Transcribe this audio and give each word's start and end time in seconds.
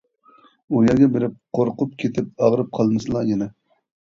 ئۇ 0.71 0.79
يەرگە 0.85 1.09
بېرىپ 1.15 1.35
قورقۇپ 1.59 1.93
كېتىپ 2.05 2.33
ئاغرىپ 2.47 2.73
قالمىسىلا 2.79 3.25
يەنە. 3.31 3.51